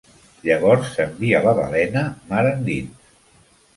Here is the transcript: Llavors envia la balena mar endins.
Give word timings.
Llavors 0.47 0.95
envia 1.03 1.43
la 1.47 1.53
balena 1.61 2.03
mar 2.33 2.43
endins. 2.55 3.15